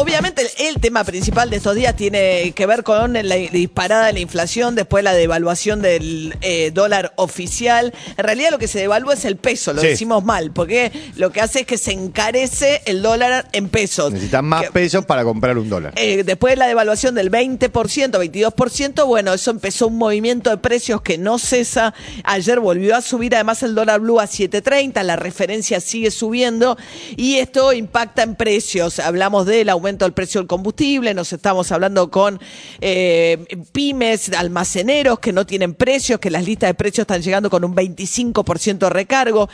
obviamente 0.00 0.42
el, 0.42 0.66
el 0.68 0.80
tema 0.80 1.04
principal 1.04 1.50
de 1.50 1.56
estos 1.56 1.74
días 1.74 1.94
tiene 1.96 2.52
que 2.54 2.66
ver 2.66 2.82
con 2.82 3.12
la 3.12 3.34
disparada 3.36 4.06
de 4.06 4.12
la 4.14 4.20
inflación, 4.20 4.74
después 4.74 5.04
la 5.04 5.12
devaluación 5.12 5.82
del 5.82 6.36
eh, 6.40 6.70
dólar 6.72 7.12
oficial. 7.16 7.92
En 8.16 8.24
realidad 8.24 8.50
lo 8.50 8.58
que 8.58 8.68
se 8.68 8.78
devalúa 8.78 9.14
es 9.14 9.24
el 9.24 9.36
peso, 9.36 9.72
lo 9.72 9.80
Sí. 9.80 9.88
decimos 9.88 10.24
mal, 10.24 10.52
porque 10.52 10.90
lo 11.16 11.30
que 11.30 11.40
hace 11.40 11.60
es 11.60 11.66
que 11.66 11.78
se 11.78 11.92
encarece 11.92 12.82
el 12.86 13.02
dólar 13.02 13.48
en 13.52 13.68
pesos. 13.68 14.12
Necesitan 14.12 14.44
más 14.44 14.64
Que- 14.66 14.70
pesos 14.72 15.04
para 15.04 15.24
comprar 15.24 15.58
un 15.58 15.68
dólar. 15.68 15.92
eh, 15.96 16.22
después 16.24 16.52
de 16.52 16.56
la 16.56 16.66
devaluación 16.66 17.14
del 17.14 17.30
20%, 17.30 18.18
22%, 18.18 19.06
bueno, 19.06 19.34
eso 19.34 19.50
empezó 19.50 19.86
un 19.88 19.98
movimiento 19.98 20.50
de 20.50 20.56
precios 20.58 21.02
que 21.02 21.18
no 21.18 21.38
cesa. 21.38 21.94
Ayer 22.24 22.60
volvió 22.60 22.96
a 22.96 23.02
subir 23.02 23.34
además 23.34 23.62
el 23.62 23.74
dólar 23.74 24.00
blue 24.00 24.20
a 24.20 24.26
7.30, 24.26 25.02
la 25.02 25.16
referencia 25.16 25.80
sigue 25.80 26.10
subiendo 26.10 26.76
y 27.16 27.36
esto 27.36 27.72
impacta 27.72 28.22
en 28.22 28.34
precios. 28.34 28.98
Hablamos 28.98 29.46
del 29.46 29.68
aumento 29.68 29.89
del 29.98 30.12
precio 30.12 30.40
del 30.40 30.48
combustible, 30.48 31.14
nos 31.14 31.32
estamos 31.32 31.70
hablando 31.72 32.10
con 32.10 32.40
eh, 32.80 33.44
pymes, 33.72 34.32
almaceneros 34.32 35.18
que 35.18 35.32
no 35.32 35.46
tienen 35.46 35.74
precios, 35.74 36.20
que 36.20 36.30
las 36.30 36.44
listas 36.44 36.70
de 36.70 36.74
precios 36.74 37.04
están 37.04 37.22
llegando 37.22 37.50
con 37.50 37.64
un 37.64 37.74
25% 37.74 38.78
de 38.78 38.90
recargo. 38.90 39.48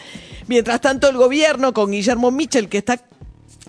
Mientras 0.47 0.81
tanto, 0.81 1.09
el 1.09 1.17
gobierno 1.17 1.73
con 1.73 1.91
Guillermo 1.91 2.31
Michel, 2.31 2.69
que 2.69 2.79
está 2.79 3.01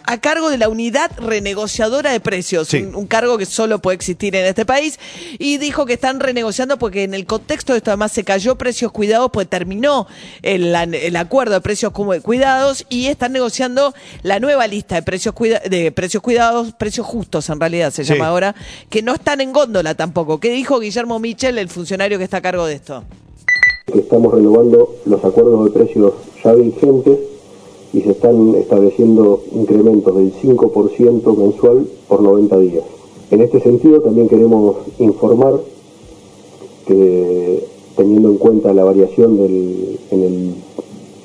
a 0.07 0.19
cargo 0.19 0.49
de 0.49 0.57
la 0.57 0.69
unidad 0.69 1.11
renegociadora 1.17 2.11
de 2.11 2.19
precios, 2.19 2.69
Sí. 2.69 2.77
un, 2.77 2.95
un 2.95 3.07
cargo 3.07 3.37
que 3.37 3.45
solo 3.45 3.79
puede 3.79 3.95
existir 3.95 4.35
en 4.35 4.45
este 4.45 4.65
país, 4.65 4.99
y 5.37 5.57
dijo 5.57 5.85
que 5.85 5.93
están 5.93 6.19
renegociando 6.19 6.77
porque 6.77 7.03
en 7.03 7.13
el 7.13 7.25
contexto 7.25 7.73
de 7.73 7.77
esto 7.77 7.91
además 7.91 8.11
se 8.13 8.23
cayó 8.23 8.55
precios 8.55 8.91
cuidados, 8.91 9.29
pues 9.31 9.47
terminó 9.47 10.07
el, 10.41 10.73
el 10.73 11.15
acuerdo 11.17 11.53
de 11.55 11.61
precios 11.61 11.91
como- 11.91 12.19
cuidados 12.21 12.85
y 12.89 13.07
están 13.07 13.33
negociando 13.33 13.93
la 14.23 14.39
nueva 14.39 14.65
lista 14.67 14.95
de 14.95 15.03
precios, 15.03 15.35
cuida- 15.35 15.59
de 15.69 15.91
precios 15.91 16.23
cuidados, 16.23 16.73
precios 16.73 17.05
justos 17.05 17.49
en 17.49 17.59
realidad 17.59 17.91
se 17.91 18.03
Sí. 18.05 18.13
llama 18.13 18.27
ahora, 18.27 18.55
que 18.89 19.01
no 19.01 19.13
están 19.13 19.41
en 19.41 19.51
góndola 19.51 19.93
tampoco. 19.95 20.39
¿Qué 20.39 20.49
dijo 20.51 20.79
Guillermo 20.79 21.19
Michel, 21.19 21.57
el 21.57 21.67
funcionario 21.69 22.17
que 22.17 22.23
está 22.23 22.37
a 22.37 22.41
cargo 22.41 22.65
de 22.65 22.75
esto? 22.75 23.03
que 23.91 23.99
estamos 23.99 24.33
renovando 24.33 24.95
los 25.05 25.23
acuerdos 25.23 25.63
de 25.65 25.71
precios 25.71 26.13
ya 26.43 26.51
vigentes 26.53 27.17
y 27.93 28.01
se 28.01 28.11
están 28.11 28.55
estableciendo 28.55 29.41
incrementos 29.53 30.15
del 30.15 30.33
5% 30.33 31.35
mensual 31.37 31.87
por 32.07 32.21
90 32.21 32.59
días. 32.59 32.83
En 33.31 33.41
este 33.41 33.59
sentido 33.61 34.01
también 34.01 34.27
queremos 34.29 34.75
informar 34.99 35.59
que 36.85 37.63
teniendo 37.95 38.29
en 38.29 38.37
cuenta 38.37 38.73
la 38.73 38.83
variación 38.83 39.37
del- 39.37 39.99
en 40.11 40.23
el 40.23 40.53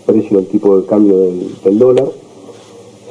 precio 0.07 0.39
del 0.39 0.47
tipo 0.47 0.79
de 0.79 0.87
cambio 0.87 1.19
del, 1.19 1.79
dólar, 1.79 2.11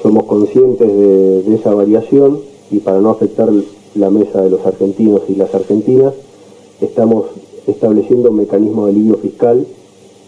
somos 0.02 0.24
conscientes 0.24 0.88
de, 0.88 1.44
de 1.44 1.56
esa 1.56 1.74
variación 1.74 2.40
y 2.72 2.80
para 2.80 3.00
no 3.00 3.12
afectar 3.12 3.50
la 3.96 4.10
mesa 4.10 4.42
de 4.42 4.50
los 4.50 4.66
argentinos 4.66 5.22
y 5.30 5.36
las 5.36 5.54
argentinas, 5.54 6.14
estamos 6.82 7.26
estableciendo 7.68 8.32
un 8.32 8.38
mecanismo 8.38 8.86
de 8.86 8.92
alivio 8.94 9.18
fiscal 9.18 9.66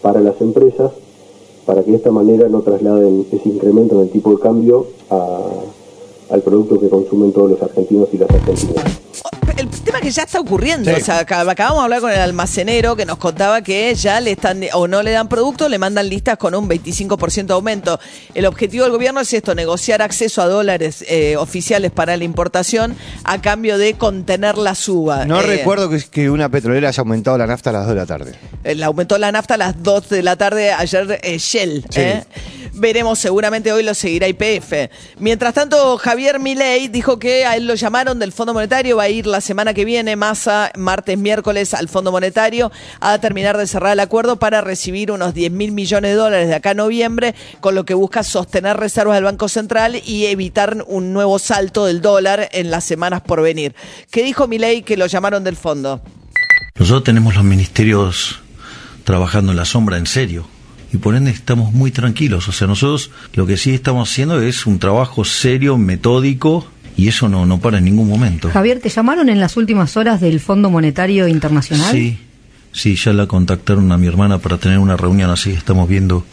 para 0.01 0.21
las 0.21 0.39
empresas 0.41 0.91
para 1.66 1.83
que 1.83 1.92
de 1.92 1.97
esta 1.97 2.11
manera 2.11 2.47
no 2.50 2.62
trasladen 2.62 3.25
ese 3.31 3.50
incremento 3.50 3.96
en 3.96 4.01
el 4.01 4.09
tipo 4.09 4.31
de 4.31 4.40
cambio 4.40 4.88
a- 5.09 5.40
al 6.29 6.41
producto 6.41 6.79
que 6.79 6.90
consumen 6.90 7.31
todos 7.31 7.51
los 7.51 7.62
argentinos 7.62 8.09
y 8.13 8.18
las 8.18 8.29
argentinas. 8.29 9.03
Que 10.03 10.12
ya 10.12 10.24
está 10.24 10.40
ocurriendo, 10.40 10.91
Sí. 10.94 11.02
o 11.02 11.03
sea, 11.06 11.19
acabamos 11.19 11.80
de 11.80 11.84
hablar 11.84 12.02
con 12.02 12.12
el 12.12 12.19
almacenero 12.19 12.96
que 12.96 13.06
nos 13.06 13.18
contaba 13.18 13.62
que 13.62 13.96
ya 13.96 14.19
le 14.19 14.31
están 14.31 14.62
o 14.74 14.88
no 14.88 15.02
le 15.02 15.12
dan 15.12 15.30
producto, 15.30 15.69
le 15.69 15.78
mandan 15.80 16.09
listas 16.09 16.38
con 16.38 16.53
un 16.56 16.68
25% 16.68 17.46
de 17.47 17.53
aumento. 17.53 18.00
El 18.36 18.46
objetivo 18.46 18.84
del 18.84 18.91
gobierno 18.91 19.22
es 19.22 19.31
esto, 19.34 19.56
negociar 19.56 20.02
acceso 20.02 20.41
a 20.41 20.47
dólares 20.47 21.06
eh, 21.08 21.38
oficiales 21.38 21.91
para 21.91 22.18
la 22.18 22.24
importación 22.25 22.96
a 23.24 23.41
cambio 23.41 23.78
de 23.78 23.94
contener 23.94 24.58
la 24.58 24.75
suba. 24.75 25.25
No 25.25 25.40
Eh, 25.41 25.44
recuerdo 25.47 25.90
que, 25.90 26.00
que 26.03 26.30
una 26.30 26.50
petrolera 26.50 26.90
haya 26.90 27.02
aumentado 27.02 27.38
la 27.38 27.47
nafta 27.47 27.70
a 27.70 27.74
las 27.74 27.84
2 27.85 27.90
de 27.90 27.96
la 27.96 28.06
tarde. 28.06 28.34
eh, 28.64 28.75
Le 28.75 28.84
aumentó 28.84 29.18
la 29.18 29.31
nafta 29.31 29.53
a 29.53 29.58
las 29.58 29.81
2 29.81 30.09
de 30.09 30.22
la 30.24 30.35
tarde 30.35 30.72
ayer 30.74 31.20
eh, 31.24 31.38
Shell. 31.38 31.85
Sí. 31.90 32.02
Veremos, 32.75 33.19
seguramente 33.19 33.72
hoy 33.72 33.84
lo 33.84 33.94
seguirá 33.94 34.28
IPF. 34.28 34.89
Mientras 35.19 35.53
tanto, 35.53 35.95
Javier 36.00 36.39
Milei 36.39 36.88
dijo 36.88 37.19
que 37.19 37.45
a 37.45 37.56
él 37.56 37.67
lo 37.67 37.75
llamaron 37.75 38.17
del 38.17 38.31
Fondo 38.31 38.51
Monetario, 38.51 38.97
va 38.97 39.03
a 39.03 39.09
ir 39.09 39.28
la 39.28 39.41
semana 39.41 39.75
que 39.75 39.85
viene, 39.85 40.16
masa, 40.16 40.72
martes, 40.75 41.16
miércoles, 41.16 41.75
al 41.75 41.88
Fondo 41.88 42.11
Monetario 42.11 42.72
a 43.00 43.19
terminar 43.19 43.57
de 43.57 43.67
cerrar 43.67 43.94
el 43.94 44.00
acuerdo 44.00 44.39
para 44.39 44.61
recibir 44.61 45.11
unos 45.11 45.35
10 45.35 45.51
mil 45.51 45.72
millones 45.72 46.11
de 46.11 46.16
dólares 46.16 46.47
de 46.47 46.56
acá 46.56 46.72
a 46.72 46.73
noviembre, 46.73 47.35
con 47.59 47.75
lo 47.75 47.85
que 47.85 47.94
busca 47.94 48.23
sostener 48.23 48.75
reservas 48.78 49.17
del 49.17 49.25
Banco 49.25 49.50
Central 49.50 50.01
y 50.03 50.25
evitar 50.25 50.84
un 50.88 51.13
nuevo 51.13 51.38
salto 51.38 51.85
del 51.85 52.01
dólar 52.01 52.50
en 52.53 52.72
las 52.72 52.85
semanas 52.85 53.22
por 53.22 53.44
venir. 53.44 53.75
¿Qué 54.09 54.23
dijo 54.23 54.47
Milei 54.47 54.81
que 54.81 54.97
lo 54.97 55.05
llamaron 55.05 55.44
del 55.44 55.57
fondo? 55.57 56.01
Nosotros 56.73 57.03
tenemos 57.03 57.35
los 57.35 57.44
ministerios 57.44 58.40
trabajando 59.03 59.51
en 59.51 59.57
la 59.57 59.66
sombra 59.66 59.97
en 59.97 60.07
serio 60.07 60.47
y 60.93 60.97
por 60.97 61.15
ende 61.15 61.31
estamos 61.31 61.73
muy 61.73 61.91
tranquilos. 61.91 62.47
O 62.47 62.51
sea, 62.51 62.67
nosotros 62.67 63.09
lo 63.33 63.45
que 63.45 63.57
sí 63.57 63.71
estamos 63.73 64.09
haciendo 64.09 64.39
es 64.41 64.65
un 64.67 64.79
trabajo 64.79 65.25
serio, 65.25 65.77
metódico 65.77 66.67
y 66.95 67.07
eso 67.07 67.27
no, 67.27 67.45
no 67.45 67.59
para 67.59 67.79
en 67.79 67.85
ningún 67.85 68.07
momento. 68.07 68.49
Javier, 68.51 68.79
¿te 68.79 68.89
llamaron 68.89 69.27
en 69.29 69.39
las 69.39 69.57
últimas 69.57 69.97
horas 69.97 70.21
del 70.21 70.39
Fondo 70.39 70.69
Monetario 70.69 71.27
Internacional? 71.27 71.91
Sí, 71.91 72.19
sí, 72.71 72.95
ya 72.95 73.11
la 73.13 73.25
contactaron 73.27 73.91
a 73.91 73.97
mi 73.97 74.05
hermana 74.07 74.37
para 74.37 74.57
tener 74.57 74.77
una 74.77 74.95
reunión, 74.95 75.31
así 75.31 75.49
que 75.51 75.57
estamos 75.57 75.89
viendo 75.89 76.25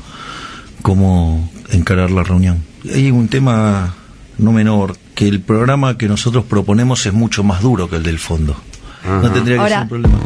cómo 0.82 1.50
encarar 1.70 2.10
la 2.10 2.22
reunión. 2.22 2.62
Hay 2.94 3.10
un 3.10 3.28
tema 3.28 3.94
no 4.38 4.52
menor, 4.52 4.96
que 5.14 5.28
el 5.28 5.40
programa 5.40 5.98
que 5.98 6.08
nosotros 6.08 6.44
proponemos 6.44 7.04
es 7.06 7.12
mucho 7.12 7.44
más 7.44 7.60
duro 7.62 7.88
que 7.90 7.96
el 7.96 8.02
del 8.02 8.18
fondo. 8.18 8.56
No 9.06 9.30
tendría 9.30 9.56
que 9.56 9.60
Ahora- 9.62 9.74
ser 9.76 9.82
un 9.82 9.88
problema. 9.88 10.18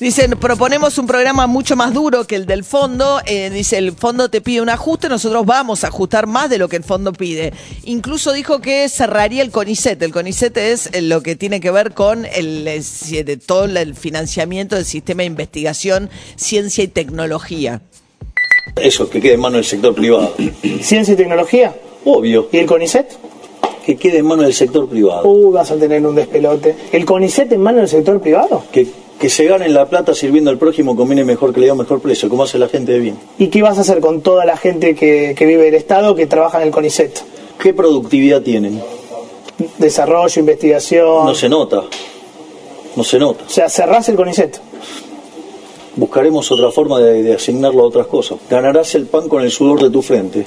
Dicen, 0.00 0.32
proponemos 0.32 0.98
un 0.98 1.06
programa 1.06 1.46
mucho 1.46 1.76
más 1.76 1.94
duro 1.94 2.26
que 2.26 2.34
el 2.34 2.46
del 2.46 2.64
fondo. 2.64 3.20
Eh, 3.26 3.50
dice, 3.50 3.78
el 3.78 3.92
fondo 3.92 4.28
te 4.28 4.40
pide 4.40 4.60
un 4.60 4.68
ajuste, 4.68 5.08
nosotros 5.08 5.46
vamos 5.46 5.84
a 5.84 5.88
ajustar 5.88 6.26
más 6.26 6.50
de 6.50 6.58
lo 6.58 6.68
que 6.68 6.76
el 6.76 6.84
fondo 6.84 7.12
pide. 7.12 7.52
Incluso 7.84 8.32
dijo 8.32 8.60
que 8.60 8.88
cerraría 8.88 9.42
el 9.42 9.50
CONICET. 9.50 10.02
El 10.02 10.12
CONICET 10.12 10.56
es 10.56 10.90
eh, 10.92 11.02
lo 11.02 11.22
que 11.22 11.36
tiene 11.36 11.60
que 11.60 11.70
ver 11.70 11.92
con 11.92 12.24
el, 12.24 12.66
eh, 12.66 13.24
de 13.24 13.36
todo 13.36 13.66
el 13.66 13.94
financiamiento 13.94 14.74
del 14.76 14.84
sistema 14.84 15.22
de 15.22 15.26
investigación, 15.26 16.10
ciencia 16.36 16.82
y 16.82 16.88
tecnología. 16.88 17.82
Eso, 18.76 19.08
que 19.08 19.20
quede 19.20 19.34
en 19.34 19.40
manos 19.40 19.58
del 19.58 19.64
sector 19.64 19.94
privado. 19.94 20.34
Ciencia 20.80 21.14
y 21.14 21.16
tecnología. 21.16 21.74
Obvio, 22.04 22.48
¿Y 22.50 22.58
el 22.58 22.66
CONICET? 22.66 23.06
que 23.84 23.96
quede 23.96 24.18
en 24.18 24.26
manos 24.26 24.46
del 24.46 24.54
sector 24.54 24.88
privado. 24.88 25.28
Uh, 25.28 25.52
vas 25.52 25.70
a 25.70 25.76
tener 25.76 26.04
un 26.06 26.14
despelote. 26.14 26.74
¿El 26.90 27.04
CONICET 27.04 27.52
en 27.52 27.60
manos 27.60 27.82
del 27.82 27.88
sector 27.90 28.20
privado? 28.20 28.64
Que, 28.72 28.86
que 29.18 29.28
se 29.28 29.44
ganen 29.44 29.72
la 29.72 29.86
plata 29.86 30.14
sirviendo 30.14 30.50
al 30.50 30.58
prójimo 30.58 30.96
conviene 30.96 31.24
mejor 31.24 31.52
que 31.52 31.60
le 31.60 31.66
dé 31.66 31.72
un 31.72 31.78
mejor 31.78 32.00
precio, 32.00 32.28
como 32.28 32.42
hace 32.42 32.58
la 32.58 32.68
gente 32.68 32.92
de 32.92 32.98
bien. 32.98 33.18
¿Y 33.38 33.48
qué 33.48 33.62
vas 33.62 33.78
a 33.78 33.82
hacer 33.82 34.00
con 34.00 34.20
toda 34.20 34.44
la 34.44 34.56
gente 34.56 34.94
que, 34.94 35.34
que 35.36 35.46
vive 35.46 35.64
del 35.64 35.74
Estado 35.74 36.14
que 36.14 36.26
trabaja 36.26 36.60
en 36.60 36.68
el 36.68 36.72
CONICET? 36.72 37.20
¿Qué 37.58 37.72
productividad 37.72 38.42
tienen? 38.42 38.82
Desarrollo, 39.78 40.40
investigación. 40.40 41.26
No 41.26 41.34
se 41.34 41.48
nota. 41.48 41.82
No 42.96 43.04
se 43.04 43.18
nota. 43.18 43.44
O 43.46 43.50
sea, 43.50 43.68
cerrás 43.68 44.08
el 44.08 44.16
CONICET. 44.16 44.60
Buscaremos 45.96 46.50
otra 46.50 46.72
forma 46.72 46.98
de, 46.98 47.22
de 47.22 47.34
asignarlo 47.34 47.84
a 47.84 47.86
otras 47.86 48.08
cosas. 48.08 48.38
Ganarás 48.50 48.94
el 48.96 49.06
pan 49.06 49.28
con 49.28 49.42
el 49.42 49.50
sudor 49.50 49.80
de 49.80 49.90
tu 49.90 50.02
frente. 50.02 50.46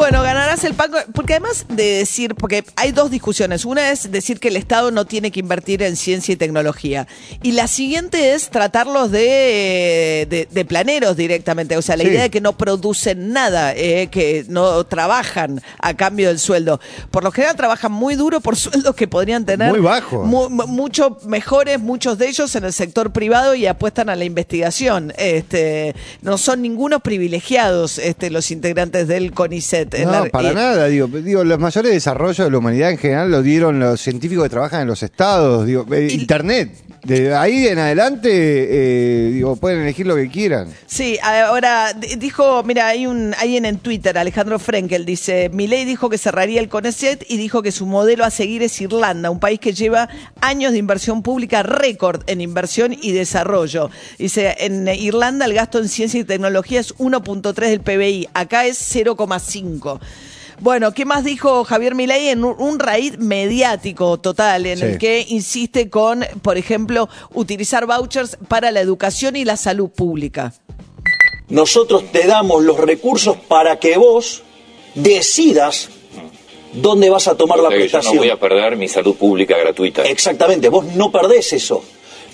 Bueno, 0.00 0.22
ganarás 0.22 0.64
el 0.64 0.72
pan, 0.72 0.90
porque 1.12 1.34
además 1.34 1.66
de 1.68 1.84
decir, 1.98 2.34
porque 2.34 2.64
hay 2.76 2.90
dos 2.92 3.10
discusiones. 3.10 3.66
Una 3.66 3.90
es 3.90 4.10
decir 4.10 4.40
que 4.40 4.48
el 4.48 4.56
Estado 4.56 4.90
no 4.90 5.04
tiene 5.04 5.30
que 5.30 5.40
invertir 5.40 5.82
en 5.82 5.94
ciencia 5.94 6.32
y 6.32 6.36
tecnología. 6.36 7.06
Y 7.42 7.52
la 7.52 7.68
siguiente 7.68 8.32
es 8.32 8.48
tratarlos 8.48 9.10
de, 9.10 10.26
de, 10.30 10.48
de 10.50 10.64
planeros 10.64 11.18
directamente. 11.18 11.76
O 11.76 11.82
sea, 11.82 11.98
la 11.98 12.04
Sí. 12.04 12.08
idea 12.10 12.22
de 12.22 12.30
que 12.30 12.40
no 12.40 12.56
producen 12.56 13.34
nada, 13.34 13.74
eh, 13.76 14.08
que 14.10 14.46
no 14.48 14.84
trabajan 14.86 15.60
a 15.78 15.92
cambio 15.94 16.28
del 16.28 16.38
sueldo. 16.38 16.80
Por 17.10 17.22
lo 17.22 17.30
general 17.30 17.56
trabajan 17.56 17.92
muy 17.92 18.14
duro 18.14 18.40
por 18.40 18.56
sueldos 18.56 18.94
que 18.96 19.06
podrían 19.06 19.44
tener 19.44 19.70
Muy 19.70 19.80
bajos. 19.80 20.26
mu- 20.26 20.48
mu- 20.48 20.66
mucho 20.66 21.18
mejores, 21.26 21.78
muchos 21.78 22.16
de 22.16 22.26
ellos 22.28 22.54
en 22.56 22.64
el 22.64 22.72
sector 22.72 23.12
privado 23.12 23.54
y 23.54 23.66
apuestan 23.66 24.08
a 24.08 24.16
la 24.16 24.24
investigación. 24.24 25.12
Este, 25.18 25.94
no 26.22 26.38
son 26.38 26.62
ningunos 26.62 27.02
privilegiados 27.02 27.98
este, 27.98 28.30
los 28.30 28.50
integrantes 28.50 29.06
del 29.06 29.32
CONICET. 29.32 29.89
No, 30.06 30.26
para 30.26 30.52
y- 30.52 30.54
nada, 30.54 30.86
digo, 30.86 31.06
digo, 31.08 31.44
los 31.44 31.58
mayores 31.58 31.92
desarrollos 31.92 32.44
de 32.44 32.50
la 32.50 32.58
humanidad 32.58 32.90
en 32.90 32.98
general 32.98 33.30
lo 33.30 33.42
dieron 33.42 33.78
los 33.78 34.00
científicos 34.00 34.44
que 34.44 34.50
trabajan 34.50 34.82
en 34.82 34.88
los 34.88 35.02
estados, 35.02 35.66
digo, 35.66 35.86
eh, 35.92 36.08
internet, 36.12 36.70
de 37.04 37.34
ahí 37.34 37.66
en 37.66 37.78
adelante, 37.78 38.30
eh, 38.30 39.30
digo, 39.32 39.56
pueden 39.56 39.80
elegir 39.80 40.06
lo 40.06 40.16
que 40.16 40.28
quieran. 40.28 40.68
Sí, 40.86 41.18
ahora 41.22 41.92
dijo, 42.18 42.62
mira, 42.62 42.88
hay 42.88 43.06
un 43.06 43.34
alguien 43.38 43.64
en 43.64 43.78
Twitter, 43.78 44.18
Alejandro 44.18 44.58
Frenkel, 44.58 45.06
dice, 45.06 45.48
Milei 45.52 45.84
dijo 45.84 46.10
que 46.10 46.18
cerraría 46.18 46.60
el 46.60 46.68
CONECET 46.68 47.24
y 47.28 47.36
dijo 47.38 47.62
que 47.62 47.72
su 47.72 47.86
modelo 47.86 48.24
a 48.24 48.30
seguir 48.30 48.62
es 48.62 48.78
Irlanda, 48.80 49.30
un 49.30 49.40
país 49.40 49.60
que 49.60 49.72
lleva 49.72 50.08
años 50.40 50.72
de 50.72 50.78
inversión 50.78 51.22
pública 51.22 51.62
récord 51.62 52.22
en 52.26 52.40
inversión 52.40 52.94
y 53.00 53.12
desarrollo. 53.12 53.90
Dice, 54.18 54.54
en 54.58 54.86
Irlanda 54.88 55.46
el 55.46 55.54
gasto 55.54 55.78
en 55.78 55.88
ciencia 55.88 56.20
y 56.20 56.24
tecnología 56.24 56.80
es 56.80 56.94
1.3 56.96 57.54
del 57.54 57.80
PBI, 57.80 58.28
acá 58.34 58.66
es 58.66 58.78
0,5. 58.94 59.79
Bueno, 60.60 60.92
¿qué 60.92 61.06
más 61.06 61.24
dijo 61.24 61.64
Javier 61.64 61.94
Milei 61.94 62.28
en 62.28 62.44
un, 62.44 62.78
raíz 62.78 63.16
mediático 63.18 64.18
total 64.20 64.66
en 64.66 64.78
Sí. 64.78 64.84
el 64.84 64.98
que 64.98 65.24
insiste 65.28 65.88
con, 65.88 66.24
por 66.42 66.58
ejemplo, 66.58 67.08
utilizar 67.32 67.86
vouchers 67.86 68.36
para 68.48 68.70
la 68.70 68.80
educación 68.80 69.36
y 69.36 69.44
la 69.46 69.56
salud 69.56 69.88
pública? 69.88 70.52
Nosotros 71.48 72.04
te 72.12 72.26
damos 72.26 72.62
los 72.62 72.78
recursos 72.78 73.36
para 73.48 73.78
que 73.78 73.96
vos 73.96 74.42
decidas 74.94 75.88
dónde 76.72 77.10
vas 77.10 77.26
a 77.26 77.36
tomar 77.36 77.58
O 77.58 77.62
la 77.62 77.68
que 77.70 77.76
yo 77.76 77.80
prestación. 77.80 78.14
no 78.16 78.20
voy 78.20 78.30
a 78.30 78.38
perder 78.38 78.76
mi 78.76 78.86
salud 78.88 79.16
pública 79.16 79.56
gratuita. 79.58 80.02
Exactamente, 80.02 80.68
vos 80.68 80.84
no 80.94 81.10
perdés 81.10 81.52
eso. 81.52 81.82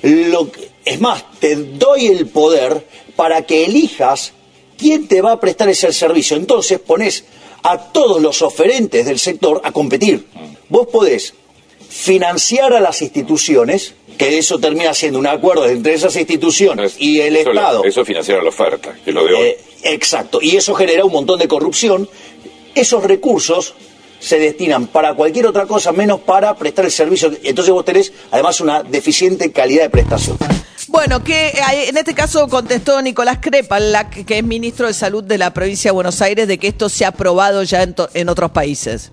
Lo 0.03 0.51
que- 0.51 0.69
es 0.85 1.01
más, 1.01 1.25
te 1.41 1.57
doy 1.57 2.07
el 2.07 2.27
poder 2.27 2.87
para 3.17 3.43
que 3.43 3.65
elijas 3.65 4.33
quién 4.79 5.09
te 5.09 5.21
va 5.21 5.33
a 5.33 5.41
prestar 5.41 5.69
ese 5.69 5.93
servicio. 5.93 6.37
Entonces 6.37 6.79
pones 6.79 7.25
a 7.63 7.79
todos 7.79 8.21
los 8.23 8.43
oferentes 8.43 9.07
del 9.07 9.19
sector 9.19 9.61
a 9.65 9.73
competir. 9.73 10.27
Vos 10.69 10.87
podés 10.89 11.35
financiar 11.89 12.73
a 12.75 12.81
las 12.81 13.01
instituciones, 13.03 13.95
que 14.19 14.39
eso 14.39 14.59
termina 14.59 14.93
siendo 14.95 15.19
un 15.19 15.27
acuerdo 15.27 15.67
entre 15.69 15.95
esas 15.95 16.17
instituciones 16.17 16.97
y 16.99 17.21
el 17.21 17.37
Eso, 17.37 17.51
Estado. 17.51 17.85
eso 17.85 18.01
es 18.03 18.07
financiar 18.07 18.43
la 18.43 18.49
oferta, 18.49 18.95
que 19.05 19.11
es 19.11 19.15
lo 19.15 19.25
de 19.25 19.35
hoy. 19.35 19.47
Eh, 19.49 19.59
exacto, 19.85 20.39
y 20.43 20.57
eso 20.57 20.75
genera 20.75 21.05
un 21.05 21.13
montón 21.13 21.39
de 21.39 21.49
corrupción. 21.49 22.09
Esos 22.75 23.05
recursos 23.05 23.75
se 24.19 24.39
destinan 24.39 24.87
para 24.89 25.15
cualquier 25.15 25.47
otra 25.47 25.67
cosa 25.67 25.93
menos 25.93 26.21
para 26.21 26.55
prestar 26.57 26.85
el 26.85 26.91
servicio. 26.91 27.33
Entonces 27.43 27.73
vos 27.73 27.85
tenés 27.85 28.13
además 28.31 28.61
una 28.61 28.83
deficiente 28.83 29.53
calidad 29.53 29.85
de 29.85 29.91
prestación. 29.91 30.37
Bueno, 30.89 31.23
que 31.25 31.49
eh, 31.49 31.89
en 31.89 31.97
este 31.97 32.15
caso 32.15 32.47
contestó 32.49 33.03
Nicolás 33.03 33.39
Crepalac, 33.41 34.25
que 34.25 34.39
es 34.39 34.45
ministro 34.45 34.87
de 34.87 34.93
Salud 34.95 35.25
de 35.25 35.37
la 35.39 35.53
provincia 35.53 35.91
de 35.91 35.95
Buenos 35.95 36.23
Aires, 36.23 36.47
de 36.47 36.59
que 36.59 36.69
esto 36.69 36.89
se 36.89 37.05
ha 37.05 37.09
aprobado 37.09 37.63
ya 37.65 37.83
en, 37.83 37.95
to- 37.95 38.09
en 38.15 38.29
otros 38.29 38.51
países. 38.53 39.13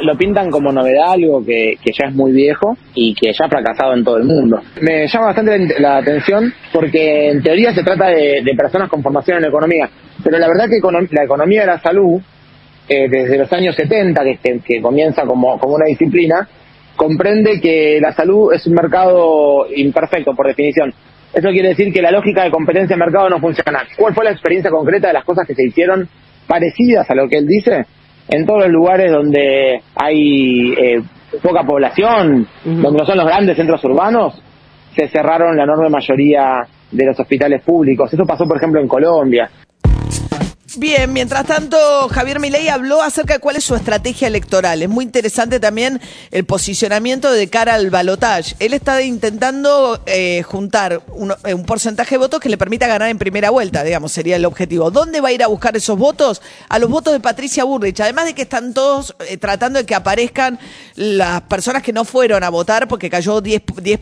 Lo 0.00 0.16
pintan 0.16 0.50
como 0.50 0.72
novedad, 0.72 1.12
algo 1.12 1.44
que, 1.44 1.74
que 1.82 1.92
ya 1.92 2.08
es 2.08 2.14
muy 2.14 2.32
viejo 2.32 2.76
y 2.94 3.14
que 3.14 3.32
ya 3.32 3.44
ha 3.44 3.48
fracasado 3.48 3.94
en 3.94 4.02
todo 4.02 4.16
el 4.16 4.24
mundo. 4.24 4.60
Me 4.80 5.06
llama 5.06 5.26
bastante 5.26 5.80
la, 5.80 5.98
atención 5.98 6.52
porque 6.72 7.30
en 7.30 7.42
teoría 7.42 7.72
se 7.74 7.84
trata 7.84 8.06
de, 8.08 8.40
de 8.42 8.54
personas 8.56 8.88
con 8.88 9.02
formación 9.02 9.38
en 9.38 9.44
economía, 9.44 9.88
pero 10.24 10.38
la 10.38 10.48
verdad 10.48 10.64
que 10.68 10.80
la 11.14 11.22
economía 11.24 11.60
de 11.60 11.66
la 11.66 11.80
salud, 11.80 12.20
eh, 12.88 13.08
desde 13.08 13.38
los 13.38 13.52
años 13.52 13.76
70, 13.76 14.22
que, 14.24 14.38
que- 14.42 14.60
que 14.66 14.82
comienza 14.82 15.22
como, 15.26 15.58
como 15.60 15.74
una 15.76 15.86
disciplina, 15.86 16.48
comprende 16.96 17.60
que 17.60 17.98
la 18.00 18.12
salud 18.12 18.52
es 18.52 18.66
un 18.66 18.74
mercado 18.74 19.66
imperfecto 19.74 20.34
por 20.34 20.46
definición. 20.46 20.92
Eso 21.32 21.48
quiere 21.48 21.70
decir 21.70 21.92
que 21.92 22.00
la 22.00 22.12
lógica 22.12 22.44
de 22.44 22.50
competencia 22.50 22.94
de 22.96 23.04
mercado 23.04 23.28
no 23.28 23.40
funciona. 23.40 23.82
¿Cuál 23.96 24.14
fue 24.14 24.24
la 24.24 24.30
experiencia 24.30 24.70
concreta 24.70 25.08
de 25.08 25.14
las 25.14 25.24
cosas 25.24 25.46
que 25.46 25.54
se 25.54 25.66
hicieron 25.66 26.08
parecidas 26.46 27.10
a 27.10 27.14
lo 27.14 27.28
que 27.28 27.38
él 27.38 27.46
dice? 27.46 27.86
En 28.28 28.46
todos 28.46 28.62
los 28.62 28.70
lugares 28.70 29.10
donde 29.10 29.80
hay 29.96 30.72
eh, 30.72 31.02
poca 31.42 31.64
población, 31.64 32.46
donde 32.64 32.98
no 32.98 33.04
son 33.04 33.18
los 33.18 33.26
grandes 33.26 33.56
centros 33.56 33.84
urbanos, 33.84 34.40
se 34.96 35.08
cerraron 35.08 35.56
la 35.56 35.64
enorme 35.64 35.88
mayoría 35.88 36.62
de 36.90 37.06
los 37.06 37.18
hospitales 37.18 37.62
públicos. 37.62 38.12
Eso 38.12 38.24
pasó, 38.24 38.44
por 38.44 38.56
ejemplo, 38.56 38.80
en 38.80 38.86
Colombia. 38.86 39.50
Bien, 40.76 41.12
mientras 41.12 41.46
tanto, 41.46 42.08
Javier 42.08 42.40
Milei 42.40 42.68
habló 42.68 43.00
acerca 43.02 43.34
de 43.34 43.40
cuál 43.40 43.56
es 43.56 43.64
su 43.64 43.76
estrategia 43.76 44.26
electoral. 44.26 44.82
Es 44.82 44.88
muy 44.88 45.04
interesante 45.04 45.60
también 45.60 46.00
el 46.32 46.44
posicionamiento 46.44 47.30
de 47.30 47.48
cara 47.48 47.74
al 47.74 47.90
balotaje. 47.90 48.56
Él 48.58 48.72
está 48.74 49.00
intentando 49.02 50.02
eh, 50.06 50.42
juntar 50.42 51.00
un, 51.14 51.32
eh, 51.44 51.54
un 51.54 51.64
porcentaje 51.64 52.16
de 52.16 52.18
votos 52.18 52.40
que 52.40 52.48
le 52.48 52.56
permita 52.56 52.86
ganar 52.88 53.08
en 53.08 53.18
primera 53.18 53.50
vuelta, 53.50 53.84
digamos, 53.84 54.10
sería 54.10 54.34
el 54.36 54.44
objetivo. 54.44 54.90
¿Dónde 54.90 55.20
va 55.20 55.28
a 55.28 55.32
ir 55.32 55.44
a 55.44 55.46
buscar 55.46 55.76
esos 55.76 55.96
votos? 55.96 56.42
A 56.68 56.78
los 56.80 56.90
votos 56.90 57.12
de 57.12 57.20
Patricia 57.20 57.62
Burrich. 57.62 58.00
Además 58.00 58.24
de 58.24 58.34
que 58.34 58.42
están 58.42 58.74
todos 58.74 59.14
eh, 59.28 59.36
tratando 59.36 59.78
de 59.78 59.86
que 59.86 59.94
aparezcan 59.94 60.58
las 60.96 61.42
personas 61.42 61.82
que 61.82 61.92
no 61.92 62.04
fueron 62.04 62.42
a 62.42 62.48
votar 62.48 62.88
porque 62.88 63.08
cayó 63.08 63.40
10%, 63.40 63.80
10 63.80 64.00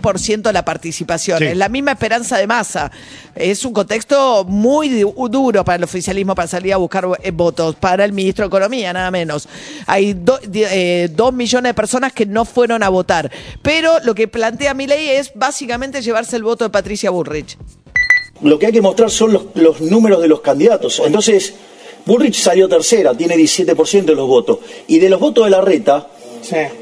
la 0.55 0.65
participación. 0.65 1.39
Sí. 1.39 1.45
Es 1.47 1.57
la 1.57 1.69
misma 1.69 1.93
esperanza 1.93 2.39
de 2.39 2.47
masa. 2.47 2.91
Es 3.35 3.65
un 3.65 3.73
contexto 3.73 4.45
muy 4.45 4.89
du- 5.01 5.29
duro 5.29 5.65
para 5.65 5.77
el 5.77 5.85
oficialismo 5.85 6.35
para 6.35 6.49
salir 6.49 6.62
a 6.71 6.77
buscar 6.77 7.09
eh, 7.23 7.31
votos, 7.33 7.75
para 7.75 8.05
el 8.05 8.13
ministro 8.13 8.45
de 8.45 8.49
Economía, 8.49 8.93
nada 8.93 9.11
menos. 9.11 9.49
Hay 9.87 10.13
do- 10.13 10.39
eh, 10.53 11.09
dos 11.13 11.33
millones 11.33 11.71
de 11.71 11.75
personas 11.75 12.13
que 12.13 12.27
no 12.27 12.45
fueron 12.45 12.85
a 12.85 12.89
votar. 12.89 13.33
Pero 13.63 13.95
lo 14.05 14.15
que 14.15 14.29
plantea 14.29 14.75
mi 14.75 14.87
ley 14.87 15.09
es 15.09 15.33
básicamente 15.35 16.01
llevarse 16.03 16.37
el 16.37 16.45
voto 16.45 16.63
de 16.63 16.71
Patricia 16.71 17.11
Burrich. 17.11 17.57
Lo 18.43 18.59
que 18.59 18.67
hay 18.67 18.73
que 18.73 18.81
mostrar 18.83 19.11
son 19.11 19.33
los, 19.33 19.47
los 19.55 19.81
números 19.81 20.21
de 20.23 20.29
los 20.29 20.41
candidatos. 20.41 21.01
Entonces, 21.05 21.55
Bullrich 22.07 22.37
salió 22.41 22.69
tercera, 22.69 23.15
tiene 23.15 23.37
17% 23.37 24.05
de 24.05 24.15
los 24.15 24.29
votos. 24.29 24.59
Y 24.87 24.99
de 24.99 25.09
los 25.09 25.19
votos 25.21 25.45
de 25.45 25.51
la 25.51 25.61
reta, 25.61 26.09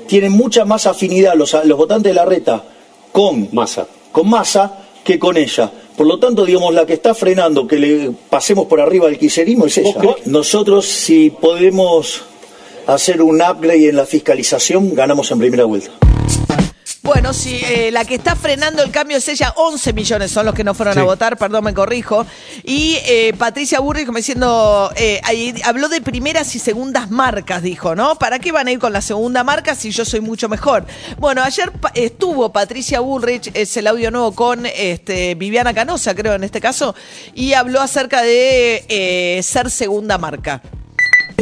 tienen 0.06 0.32
mucha 0.32 0.64
más 0.64 0.86
afinidad 0.86 1.34
los, 1.34 1.54
los 1.64 1.76
votantes 1.78 2.10
de 2.10 2.14
la 2.14 2.24
reta 2.24 2.64
con 3.12 3.48
Massa. 3.52 3.86
con 4.12 4.28
Massa 4.30 4.78
que 5.04 5.18
con 5.18 5.36
ella. 5.36 5.70
Por 6.00 6.06
lo 6.06 6.19
tanto, 6.19 6.47
digamos, 6.47 6.73
la 6.73 6.87
que 6.87 6.94
está 6.94 7.14
frenando 7.14 7.67
que 7.67 7.79
le 7.79 8.11
pasemos 8.31 8.64
por 8.64 8.81
arriba 8.81 9.06
al 9.06 9.19
quiserismo 9.19 9.67
es 9.67 9.76
ella. 9.76 10.00
Nosotros, 10.25 10.87
si 10.87 11.29
podemos 11.29 12.23
hacer 12.87 13.20
un 13.20 13.43
upgrade 13.43 13.91
en 13.91 13.97
la 13.97 14.06
fiscalización, 14.06 14.94
ganamos 14.94 15.31
en 15.31 15.38
primera 15.41 15.64
vuelta. 15.64 15.91
Bueno, 17.02 17.32
si 17.32 17.56
eh, 17.64 17.91
la 17.91 18.05
que 18.05 18.17
está 18.17 18.37
frenando 18.37 18.82
el 18.82 18.91
cambio 18.91 19.17
es 19.17 19.26
ella, 19.29 19.55
11 19.56 19.94
millones 19.94 20.31
son 20.31 20.44
los 20.44 20.55
que 20.55 20.62
no 20.62 20.75
fueron 20.75 20.99
a 20.99 21.00
Sí. 21.00 21.06
votar, 21.06 21.38
perdón, 21.38 21.64
me 21.64 21.73
corrijo. 21.73 22.26
Y 22.62 22.99
eh, 23.06 23.32
Patricia 23.38 23.81
Burrich, 23.81 24.05
como 24.05 24.19
diciendo, 24.19 24.93
eh, 24.97 25.19
ahí 25.25 25.55
habló 25.64 25.88
de 25.88 26.02
primeras 26.02 26.55
y 26.55 26.58
segundas 26.58 27.11
marcas, 27.11 27.62
dijo, 27.62 27.94
¿no? 27.94 28.17
¿Para 28.17 28.38
qué 28.38 28.52
van 28.52 28.69
a 28.69 28.73
ir 28.73 28.79
con 28.79 28.93
la 28.93 29.00
segunda 29.00 29.43
marca 29.44 29.75
si 29.75 29.91
yo 29.93 30.05
soy 30.05 30.20
mucho 30.20 30.50
mejor? 30.50 30.85
Bueno, 31.19 31.43
ayer 31.43 31.73
estuvo 31.94 32.52
Patricia 32.52 33.00
Burrich, 33.00 33.50
es 33.55 33.75
el 33.79 33.87
audio 33.87 34.11
nuevo 34.11 34.32
con 34.32 34.66
este, 34.66 35.35
Viviana 35.37 35.73
Canosa, 35.73 36.14
creo 36.14 36.35
en 36.35 36.45
este 36.45 36.61
caso, 36.61 36.95
y 37.35 37.54
habló 37.54 37.80
acerca 37.80 38.21
de 38.23 38.85
eh, 38.90 39.42
ser 39.42 39.71
segunda 39.71 40.19
marca. 40.19 40.61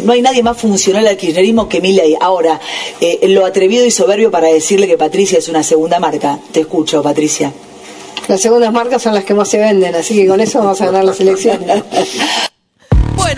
No 0.04 0.12
hay 0.12 0.22
nadie 0.22 0.42
más 0.42 0.56
funcional 0.56 1.06
al 1.06 1.16
kirchnerismo 1.16 1.68
que 1.68 1.80
Milei. 1.80 2.16
Ahora, 2.20 2.60
eh, 3.00 3.26
lo 3.28 3.44
atrevido 3.44 3.84
y 3.84 3.90
soberbio 3.90 4.30
para 4.30 4.48
decirle 4.48 4.86
que 4.86 4.98
Patricia 4.98 5.38
es 5.38 5.48
una 5.48 5.62
segunda 5.62 5.98
marca. 5.98 6.38
Te 6.52 6.60
escucho, 6.60 7.02
Patricia. 7.02 7.52
Las 8.28 8.40
segundas 8.40 8.72
marcas 8.72 9.02
son 9.02 9.14
las 9.14 9.24
que 9.24 9.34
más 9.34 9.48
se 9.48 9.58
venden, 9.58 9.94
así 9.94 10.14
que 10.14 10.26
con 10.26 10.40
eso 10.40 10.58
vamos 10.58 10.80
a 10.80 10.86
ganar 10.86 11.04
las 11.04 11.18
elecciones. 11.20 11.82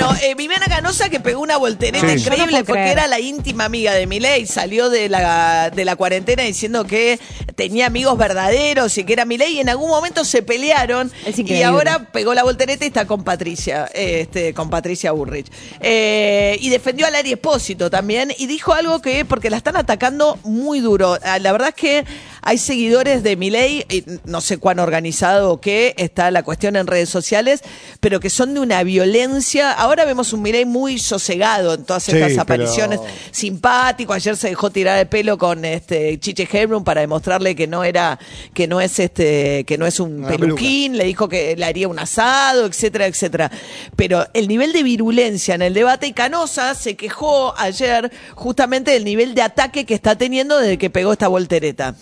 Bueno, 0.00 0.16
eh, 0.22 0.34
Viviana 0.34 0.66
Canosa 0.66 1.08
que 1.10 1.20
pegó 1.20 1.40
una 1.40 1.56
voltereta 1.58 2.06
Sí. 2.08 2.20
increíble 2.20 2.58
no 2.60 2.64
porque 2.64 2.72
creer. 2.82 2.98
era 2.98 3.06
la 3.06 3.20
íntima 3.20 3.64
amiga 3.66 3.92
de 3.92 4.06
Milei, 4.06 4.46
salió 4.46 4.88
de 4.88 5.08
la, 5.08 5.70
de 5.70 5.84
la 5.84 5.96
cuarentena 5.96 6.42
diciendo 6.42 6.84
que 6.86 7.18
tenía 7.54 7.86
amigos 7.86 8.16
verdaderos 8.16 8.96
y 8.98 9.04
que 9.04 9.12
era 9.12 9.24
Milei 9.24 9.56
y 9.56 9.60
en 9.60 9.68
algún 9.68 9.90
momento 9.90 10.24
se 10.24 10.42
pelearon 10.42 11.12
y 11.36 11.62
ahora 11.62 12.10
pegó 12.12 12.32
la 12.34 12.42
voltereta 12.44 12.84
y 12.84 12.88
está 12.88 13.06
con 13.06 13.24
Patricia, 13.24 13.90
este, 13.92 14.54
con 14.54 14.70
Patricia 14.70 15.12
Burrich. 15.12 15.46
Eh, 15.80 16.56
y 16.60 16.68
defendió 16.70 17.06
a 17.06 17.10
Lari 17.10 17.32
Espósito 17.32 17.90
también 17.90 18.32
y 18.38 18.46
dijo 18.46 18.72
algo 18.72 19.00
que, 19.02 19.24
porque 19.24 19.50
la 19.50 19.56
están 19.58 19.76
atacando 19.76 20.38
muy 20.44 20.80
duro. 20.80 21.18
Ah, 21.22 21.38
La 21.38 21.52
verdad 21.52 21.68
es 21.68 21.74
que 21.74 22.04
hay 22.42 22.58
seguidores 22.58 23.22
de 23.22 23.36
Milei, 23.36 23.84
no 24.24 24.40
sé 24.40 24.58
cuán 24.58 24.78
organizado 24.78 25.52
o 25.52 25.60
qué, 25.60 25.94
está 25.98 26.30
la 26.30 26.42
cuestión 26.42 26.76
en 26.76 26.86
redes 26.86 27.08
sociales, 27.08 27.62
pero 28.00 28.20
que 28.20 28.30
son 28.30 28.54
de 28.54 28.60
una 28.60 28.82
violencia. 28.82 29.72
Ahora 29.72 30.04
vemos 30.04 30.32
un 30.32 30.42
Milei 30.42 30.64
muy 30.64 30.98
sosegado 30.98 31.74
en 31.74 31.84
todas 31.84 32.02
Sí, 32.04 32.12
estas 32.12 32.30
pero- 32.30 32.42
apariciones, 32.42 33.00
simpático. 33.30 34.12
Ayer 34.12 34.36
se 34.36 34.48
dejó 34.48 34.70
tirar 34.70 34.98
el 34.98 35.06
pelo 35.06 35.38
con 35.38 35.64
este 35.64 36.18
Chiche 36.20 36.48
Hebron 36.50 36.84
para 36.84 37.00
demostrarle 37.00 37.54
que 37.56 37.66
no 37.66 37.84
era, 37.84 38.18
que 38.54 38.66
no 38.66 38.80
es 38.80 38.98
este, 38.98 39.64
que 39.64 39.78
no 39.78 39.86
es 39.86 40.00
un 40.00 40.20
Una 40.24 40.28
peluquín, 40.28 40.96
le 40.96 41.04
dijo 41.04 41.28
que 41.28 41.56
le 41.56 41.64
haría 41.64 41.88
un 41.88 41.98
asado, 41.98 42.66
etcétera, 42.66 43.06
etcétera. 43.06 43.50
Pero 43.96 44.26
el 44.34 44.48
nivel 44.48 44.72
de 44.72 44.82
virulencia 44.82 45.54
en 45.54 45.62
el 45.62 45.74
debate 45.74 46.06
y 46.06 46.12
Canosa 46.12 46.74
se 46.74 46.96
quejó 46.96 47.54
ayer 47.58 48.10
justamente 48.34 48.90
del 48.92 49.04
nivel 49.04 49.34
de 49.34 49.42
ataque 49.42 49.84
que 49.86 49.94
está 49.94 50.16
teniendo 50.16 50.58
desde 50.58 50.78
que 50.78 50.90
pegó 50.90 51.12
esta 51.12 51.28
voltereta. 51.28 51.94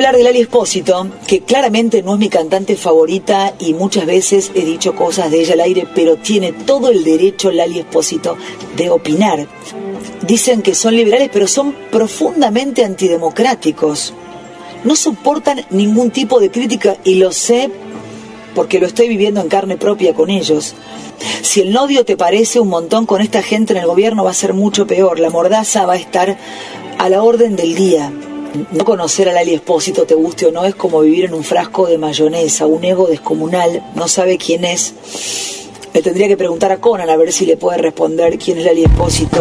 Hablar 0.00 0.16
de 0.16 0.24
Lali 0.24 0.40
Espósito, 0.40 1.08
que 1.26 1.42
claramente 1.42 2.02
no 2.02 2.14
es 2.14 2.18
mi 2.18 2.30
cantante 2.30 2.74
favorita 2.74 3.52
y 3.58 3.74
muchas 3.74 4.06
veces 4.06 4.50
he 4.54 4.64
dicho 4.64 4.94
cosas 4.94 5.30
de 5.30 5.42
ella 5.42 5.52
al 5.52 5.60
aire, 5.60 5.86
pero 5.94 6.16
tiene 6.16 6.52
todo 6.52 6.88
el 6.88 7.04
derecho 7.04 7.52
Lali 7.52 7.80
Espósito 7.80 8.38
de 8.76 8.88
opinar. 8.88 9.46
Dicen 10.26 10.62
que 10.62 10.74
son 10.74 10.96
liberales, 10.96 11.28
pero 11.30 11.46
son 11.46 11.74
profundamente 11.90 12.82
antidemocráticos. 12.82 14.14
No 14.84 14.96
soportan 14.96 15.66
ningún 15.68 16.10
tipo 16.10 16.40
de 16.40 16.50
crítica 16.50 16.96
y 17.04 17.16
lo 17.16 17.30
sé 17.30 17.70
porque 18.54 18.80
lo 18.80 18.86
estoy 18.86 19.06
viviendo 19.06 19.42
en 19.42 19.48
carne 19.48 19.76
propia 19.76 20.14
con 20.14 20.30
ellos. 20.30 20.74
Si 21.42 21.60
el 21.60 21.72
novio 21.72 22.06
te 22.06 22.16
parece 22.16 22.58
un 22.58 22.68
montón 22.68 23.04
con 23.04 23.20
esta 23.20 23.42
gente 23.42 23.74
en 23.74 23.80
el 23.80 23.86
gobierno 23.86 24.24
va 24.24 24.30
a 24.30 24.34
ser 24.34 24.54
mucho 24.54 24.86
peor. 24.86 25.20
La 25.20 25.28
mordaza 25.28 25.84
va 25.84 25.92
a 25.92 25.98
estar 25.98 26.38
a 26.96 27.08
la 27.10 27.22
orden 27.22 27.54
del 27.54 27.74
día. 27.74 28.10
No 28.72 28.84
conocer 28.84 29.28
a 29.28 29.32
Lali 29.32 29.54
Espósito, 29.54 30.04
te 30.04 30.14
guste 30.14 30.46
o 30.46 30.50
no, 30.50 30.64
es 30.64 30.74
como 30.74 31.00
vivir 31.00 31.26
en 31.26 31.34
un 31.34 31.44
frasco 31.44 31.86
de 31.86 31.98
mayonesa, 31.98 32.66
un 32.66 32.84
ego 32.84 33.06
descomunal, 33.06 33.82
no 33.94 34.08
sabe 34.08 34.38
quién 34.38 34.64
es. 34.64 34.94
Le 35.92 36.02
tendría 36.02 36.28
que 36.28 36.36
preguntar 36.36 36.72
a 36.72 36.78
Conan 36.78 37.10
a 37.10 37.16
ver 37.16 37.32
si 37.32 37.46
le 37.46 37.56
puede 37.56 37.78
responder 37.78 38.38
quién 38.38 38.58
es 38.58 38.64
Lali 38.64 38.84
Espósito. 38.84 39.40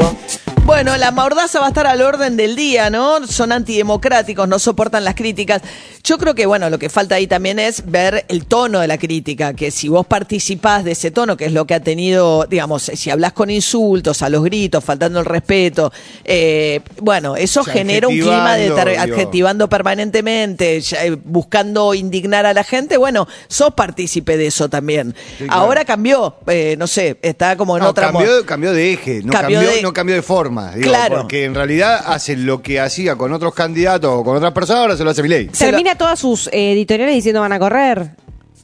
Bueno, 0.66 0.96
la 0.98 1.12
mordaza 1.12 1.60
va 1.60 1.66
a 1.66 1.70
estar 1.70 1.88
al 1.88 2.02
orden 2.02 2.38
del 2.38 2.56
día, 2.56 2.90
¿no? 2.92 3.26
Son 3.26 3.52
antidemocráticos, 3.52 4.48
no 4.48 4.60
soportan 4.60 5.04
las 5.04 5.16
críticas. 5.16 5.62
Yo 6.04 6.18
creo 6.20 6.36
que, 6.36 6.46
bueno, 6.46 6.70
lo 6.70 6.78
que 6.78 6.90
falta 6.90 7.16
ahí 7.16 7.26
también 7.28 7.58
es 7.60 7.90
ver 7.90 8.24
el 8.30 8.46
tono 8.46 8.80
de 8.80 8.88
la 8.88 8.98
crítica, 9.00 9.54
que 9.56 9.72
si 9.72 9.90
vos 9.90 10.06
participás 10.06 10.84
de 10.86 10.92
ese 10.92 11.10
tono, 11.12 11.36
que 11.38 11.46
es 11.46 11.54
lo 11.54 11.66
que 11.66 11.74
ha 11.74 11.80
tenido, 11.80 12.46
digamos, 12.46 12.84
si 12.84 13.10
hablas 13.10 13.34
con 13.34 13.50
insultos, 13.50 14.22
a 14.22 14.30
los 14.30 14.44
gritos, 14.44 14.84
faltando 14.84 15.20
el 15.20 15.26
respeto, 15.26 15.92
eh, 16.24 16.82
bueno, 17.02 17.36
eso 17.36 17.62
O 17.62 17.64
sea, 17.64 17.74
genera 17.74 18.08
un 18.08 18.14
clima 18.14 18.56
de 18.56 18.98
adjetivando, 18.98 19.68
permanentemente, 19.70 20.78
eh, 20.78 21.18
buscando 21.26 21.94
indignar 21.96 22.46
a 22.46 22.54
la 22.54 22.64
gente, 22.64 22.96
bueno, 22.98 23.28
sos 23.48 23.74
partícipe 23.74 24.38
de 24.38 24.48
eso 24.48 24.70
también. 24.70 25.16
Sí, 25.40 25.46
claro. 25.46 25.62
Ahora 25.62 25.84
cambió, 25.84 26.36
eh, 26.48 26.76
no 26.78 26.86
sé, 26.88 27.18
está 27.24 27.58
como 27.58 27.76
en 27.76 27.84
No, 27.84 27.90
otra 27.90 28.12
cambió, 28.12 28.46
cambió 28.46 28.72
de 28.72 28.94
eje, 28.94 29.22
no 29.24 29.34
Cambió 29.34 29.60
cambió, 29.60 29.76
de- 29.76 29.82
no 29.82 29.94
cambió 29.94 30.16
de 30.16 30.22
forma. 30.22 30.59
Digo, 30.76 30.90
Claro. 30.90 31.18
Porque 31.22 31.46
en 31.46 31.56
realidad 31.56 32.04
hace 32.06 32.36
lo 32.36 32.62
que 32.62 32.80
hacía 32.80 33.16
con 33.16 33.34
otros 33.34 33.54
candidatos 33.54 34.12
o 34.12 34.24
con 34.24 34.38
otras 34.38 34.52
personas, 34.54 34.82
ahora 34.82 34.98
se 34.98 35.04
lo 35.04 35.10
hace 35.10 35.24
Milei. 35.24 35.48
Termina 35.48 35.96
todas 35.96 36.20
sus 36.20 36.48
eh, 36.48 36.74
editoriales 36.74 37.16
diciendo 37.16 37.42
van 37.42 37.54
a 37.54 37.60
correr. 37.60 38.12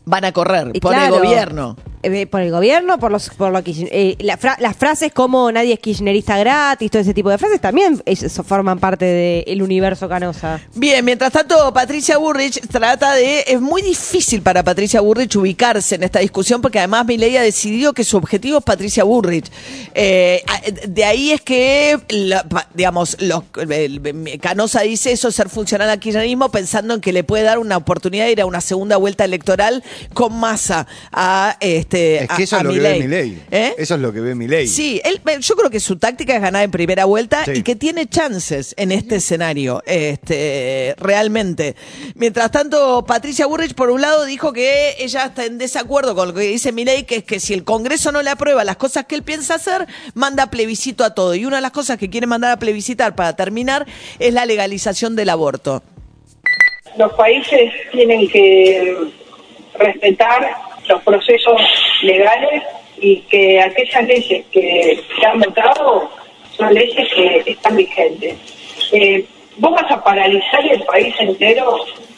Van 0.06 0.24
a 0.24 0.32
correr 0.32 0.70
Y 0.74 0.80
por 0.80 0.92
claro, 0.94 1.16
el 1.16 1.22
gobierno. 1.24 1.76
Eh, 2.04 2.28
por 2.28 2.42
el 2.42 2.52
gobierno, 2.52 3.00
por 3.00 3.12
los, 3.12 3.30
por 3.30 3.52
lo 3.52 3.62
eh, 3.66 4.18
las 4.20 4.76
frases 4.78 5.12
como 5.14 5.52
nadie 5.52 5.74
es 5.74 5.80
kirchnerista 5.80 6.38
gratis, 6.38 6.92
todo 6.92 7.02
ese 7.02 7.14
tipo 7.14 7.30
de 7.30 7.38
frases 7.38 7.60
también 7.62 8.02
es- 8.06 8.26
forman 8.46 8.80
parte 8.80 9.06
del 9.46 9.62
universo 9.62 10.08
canosa. 10.10 10.60
Bien, 10.76 11.04
mientras 11.04 11.32
tanto, 11.32 11.74
Patricia 11.74 12.18
Burrich 12.18 12.60
trata 12.68 13.14
de. 13.14 13.46
Es 13.48 13.62
muy 13.62 13.82
difícil 13.82 14.42
para 14.42 14.64
Patricia 14.64 15.02
Burrich 15.02 15.36
ubicarse 15.36 15.96
en 15.96 16.04
esta 16.04 16.20
discusión 16.20 16.62
porque 16.62 16.80
además 16.80 17.06
Milei 17.06 17.38
ha 17.38 17.42
decidido 17.42 17.94
que 17.94 18.04
su 18.04 18.18
objetivo 18.18 18.60
es 18.60 18.64
Patricia 18.64 19.04
Burrich. 19.04 19.46
Eh, 19.94 20.44
de 20.88 21.06
ahí 21.06 21.32
es 21.32 21.42
que, 21.42 21.98
digamos, 22.74 23.18
los, 23.22 23.44
Canosa 24.42 24.82
dice 24.82 25.12
eso, 25.12 25.32
ser 25.32 25.50
funcional 25.50 25.90
al 25.90 26.00
kirchnerismo, 26.00 26.50
pensando 26.50 26.94
en 26.94 27.02
que 27.02 27.14
le 27.14 27.24
puede 27.24 27.44
dar 27.44 27.58
una 27.60 27.78
oportunidad 27.78 28.26
de 28.26 28.32
ir 28.34 28.42
a 28.42 28.46
una 28.46 28.62
segunda 28.62 28.98
vuelta 28.98 29.26
electoral 29.26 29.84
con 30.14 30.34
masa 30.40 30.88
a 31.12 31.58
este. 31.60 31.95
Es 31.96 32.30
que 32.30 32.44
eso 32.44 32.56
a- 32.56 32.60
es 32.60 32.66
lo 32.66 32.72
que 32.74 32.80
ve 32.80 32.94
Milei. 33.00 33.02
Milei. 33.30 33.44
¿Eh? 33.52 33.74
Eso 33.78 33.96
es 33.96 34.02
lo 34.02 34.14
que 34.14 34.20
ve 34.22 34.36
Milei. 34.36 34.68
Sí, 34.68 35.02
él, 35.04 35.22
yo 35.42 35.56
creo 35.56 35.70
que 35.70 35.80
su 35.80 35.98
táctica 35.98 36.36
es 36.36 36.42
ganar 36.42 36.64
en 36.64 36.72
primera 36.72 37.06
vuelta 37.06 37.44
Sí. 37.46 37.52
y 37.56 37.64
que 37.64 37.76
tiene 37.76 38.08
chances 38.08 38.74
en 38.78 38.92
este 38.92 39.16
escenario, 39.18 39.82
este, 39.86 40.96
realmente. 40.98 41.76
Mientras 42.16 42.52
tanto, 42.52 43.04
Patricia 43.06 43.46
Burrich, 43.46 43.74
por 43.76 43.90
un 43.90 44.02
lado, 44.02 44.26
dijo 44.26 44.54
que 44.54 44.96
ella 45.00 45.26
está 45.26 45.46
en 45.46 45.58
desacuerdo 45.58 46.16
con 46.16 46.30
lo 46.30 46.34
que 46.34 46.42
dice 46.42 46.72
Milei, 46.72 47.04
que 47.04 47.18
es 47.18 47.24
que 47.24 47.40
si 47.40 47.54
el 47.54 47.64
Congreso 47.64 48.12
no 48.12 48.22
le 48.22 48.30
aprueba 48.30 48.64
las 48.64 48.78
cosas 48.78 49.06
que 49.06 49.16
él 49.16 49.24
piensa 49.24 49.56
hacer, 49.56 49.88
manda 50.14 50.50
plebiscito 50.50 51.04
a 51.04 51.14
todo. 51.14 51.36
Y 51.36 51.46
una 51.46 51.58
de 51.58 51.62
las 51.62 51.72
cosas 51.72 51.98
que 51.98 52.10
quiere 52.10 52.28
mandar 52.28 52.52
a 52.52 52.60
plebiscitar 52.60 53.16
para 53.16 53.36
terminar 53.36 53.86
es 54.20 54.34
la 54.34 54.46
legalización 54.46 55.16
del 55.16 55.30
aborto. 55.30 55.84
los 56.98 57.12
países 57.14 57.74
tienen 57.92 58.26
que 58.30 58.96
respetar 59.78 60.56
los 60.88 61.02
procesos 61.04 61.62
legales 62.02 62.64
y 62.98 63.18
que 63.22 63.62
aquellas 63.62 64.04
leyes 64.06 64.46
que 64.52 65.04
se 65.20 65.26
han 65.26 65.40
votado 65.40 66.10
son 66.52 66.74
leyes 66.74 67.08
que 67.14 67.44
están 67.46 67.76
vigentes. 67.76 68.36
Eh, 68.92 69.26
vos 69.58 69.72
vas 69.74 69.92
a 69.92 70.04
paralizar 70.04 70.66
el 70.66 70.82
país 70.84 71.14
entero 71.20 71.78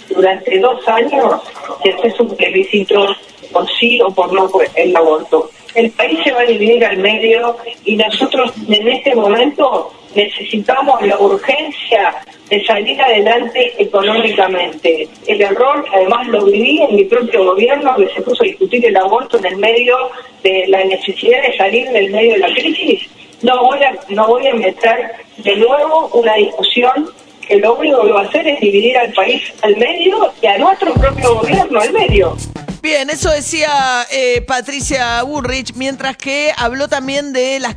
durante 0.10 0.60
dos 0.60 0.88
años 0.88 1.42
si 1.82 1.90
haces 1.90 2.20
un 2.20 2.36
plebiscito 2.36 3.16
por 3.52 3.70
sí 3.80 4.00
o 4.02 4.10
por 4.12 4.32
no 4.34 4.50
el 4.76 4.96
aborto. 4.96 5.50
El 5.76 5.92
país 5.92 6.20
se 6.24 6.32
va 6.32 6.42
a 6.42 6.46
dividir 6.46 6.84
al 6.86 6.98
medio 6.98 7.56
y 7.86 7.96
nosotros 7.96 8.52
en 8.68 8.88
este 8.88 9.16
momento 9.16 9.92
necesitamos 10.16 11.02
la 11.02 11.18
urgencia 11.20 12.16
de 12.50 12.64
salir 12.66 13.02
adelante 13.02 13.74
económicamente. 13.78 15.08
El 15.28 15.42
error, 15.42 15.86
además 15.94 16.28
lo 16.28 16.46
viví 16.46 16.82
en 16.82 16.96
mi 16.96 17.04
propio 17.06 17.46
gobierno, 17.46 17.96
que 17.96 18.08
se 18.14 18.22
puso 18.22 18.44
a 18.44 18.48
discutir 18.48 18.86
el 18.86 18.98
aborto 18.98 19.38
en 19.38 19.46
el 19.46 19.58
medio 19.58 19.96
de 20.44 20.66
la 20.68 20.84
necesidad 20.86 21.42
de 21.42 21.58
salir 21.58 21.90
del 21.90 22.12
medio 22.12 22.34
de 22.34 22.40
la 22.40 22.54
crisis. 22.54 23.10
No 23.42 23.64
voy 23.66 23.80
a, 23.84 23.96
no 24.10 24.28
voy 24.28 24.48
a 24.48 24.54
meter 24.56 25.12
de 25.38 25.56
nuevo 25.58 26.10
una 26.14 26.34
discusión 26.36 27.10
que 27.48 27.58
lo 27.58 27.76
único 27.76 28.04
que 28.04 28.12
va 28.12 28.22
a 28.22 28.26
hacer 28.26 28.48
es 28.48 28.60
dividir 28.60 28.98
al 28.98 29.14
país 29.14 29.42
al 29.62 29.78
medio 29.78 30.34
y 30.42 30.48
a 30.48 30.58
nuestro 30.58 30.94
propio 30.94 31.36
gobierno 31.36 31.80
al 31.80 31.94
medio. 31.94 32.36
Bien, 32.82 33.10
eso 33.10 33.30
decía 33.30 34.06
eh, 34.12 34.42
Patricia 34.42 35.22
Burrich, 35.24 35.74
mientras 35.76 36.16
que 36.16 36.52
habló 36.56 36.88
también 36.88 37.34
de 37.34 37.60
las... 37.60 37.76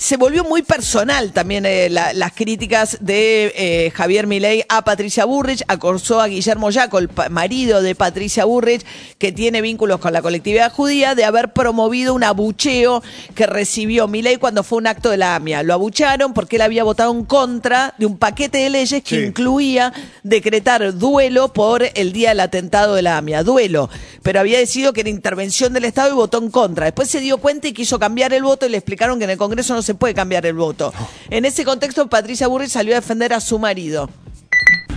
Se 0.00 0.16
volvió 0.16 0.44
muy 0.44 0.62
personal 0.62 1.30
también 1.32 1.66
eh, 1.66 1.90
la- 1.90 2.14
las 2.14 2.32
críticas 2.32 2.96
de 3.02 3.52
eh, 3.54 3.90
Javier 3.94 4.26
Milei 4.26 4.64
a 4.70 4.82
Patricia 4.82 5.26
Burrich, 5.26 5.62
acosó 5.68 6.22
a 6.22 6.26
Guillermo 6.26 6.70
Yaco, 6.70 6.96
el 6.98 7.10
marido 7.28 7.82
de 7.82 7.94
Patricia 7.94 8.46
Burrich, 8.46 8.82
que 9.18 9.30
tiene 9.30 9.60
vínculos 9.60 10.00
con 10.00 10.14
la 10.14 10.22
colectividad 10.22 10.72
judía, 10.72 11.14
de 11.14 11.26
haber 11.26 11.52
promovido 11.52 12.14
un 12.14 12.24
abucheo 12.24 13.02
que 13.34 13.44
recibió 13.44 14.08
Milei 14.08 14.38
cuando 14.38 14.62
fue 14.64 14.78
un 14.78 14.86
acto 14.86 15.10
de 15.10 15.18
la 15.18 15.34
AMIA. 15.34 15.62
Lo 15.64 15.74
abuchearon 15.74 16.32
porque 16.32 16.56
él 16.56 16.62
había 16.62 16.82
votado 16.82 17.12
en 17.12 17.26
contra 17.26 17.92
de 17.98 18.06
un 18.06 18.16
paquete 18.16 18.56
de 18.56 18.70
leyes 18.70 19.02
que 19.04 19.16
Sí. 19.16 19.26
incluía 19.26 19.92
decretar 20.22 20.96
duelo 20.96 21.52
por 21.52 21.82
el 21.94 22.12
día 22.14 22.30
del 22.30 22.40
atentado 22.40 22.94
de 22.94 23.02
la 23.02 23.18
AMIA, 23.18 23.42
duelo, 23.42 23.90
pero 24.22 24.40
había 24.40 24.58
decidido 24.58 24.94
que 24.94 25.02
era 25.02 25.10
intervención 25.10 25.74
del 25.74 25.84
Estado 25.84 26.08
y 26.08 26.14
votó 26.14 26.38
en 26.38 26.50
contra. 26.50 26.86
Después 26.86 27.10
se 27.10 27.20
dio 27.20 27.36
cuenta 27.36 27.68
y 27.68 27.74
quiso 27.74 27.98
cambiar 27.98 28.32
el 28.32 28.44
voto 28.44 28.64
y 28.64 28.70
le 28.70 28.78
explicaron 28.78 29.18
que 29.18 29.24
en 29.24 29.30
el 29.32 29.36
Congreso 29.36 29.74
no 29.74 29.82
se 29.82 29.89
puede 29.94 30.14
cambiar 30.14 30.46
el 30.46 30.54
voto. 30.54 30.92
En 31.30 31.44
ese 31.44 31.64
contexto, 31.64 32.08
Patricia 32.08 32.46
Burri 32.48 32.68
salió 32.68 32.92
a 32.94 33.00
defender 33.00 33.32
a 33.32 33.40
su 33.40 33.58
marido. 33.58 34.08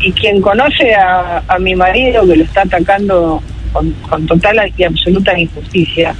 y 0.06 0.12
quien 0.12 0.42
conoce 0.42 0.94
a, 0.96 1.42
mi 1.60 1.76
marido 1.76 2.28
que 2.28 2.36
lo 2.36 2.44
está 2.44 2.64
atacando 2.64 3.42
con, 3.72 4.28
total 4.28 4.74
y 4.76 4.84
absoluta 4.84 5.38
injusticia, 5.40 6.14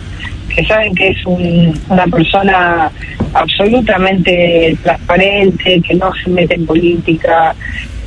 que 0.56 0.64
saben 0.66 0.96
que 0.96 1.10
es 1.10 1.26
un- 1.26 1.78
una 1.90 2.08
persona 2.08 2.90
absolutamente 3.34 4.78
transparente, 4.84 5.82
que 5.82 5.96
no 5.96 6.12
se 6.24 6.30
mete 6.30 6.56
en 6.56 6.66
política, 6.66 7.56